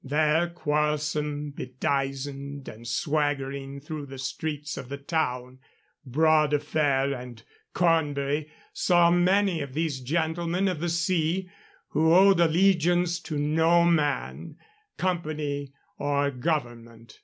[0.03, 5.59] There, quarrelsome, bedizened, and swaggering through the streets of the town,
[6.07, 7.43] Bras de Fer and
[7.75, 11.51] Cornbury saw many of these gentlemen of the sea,
[11.89, 14.55] who owed allegiance to no man,
[14.97, 17.19] company, or government.